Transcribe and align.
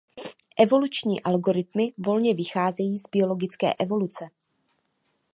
Evoluční 0.57 1.23
algoritmy 1.23 1.93
volně 1.97 2.33
vycházejí 2.33 2.97
z 2.97 3.09
biologické 3.11 3.73
evoluce. 3.73 4.29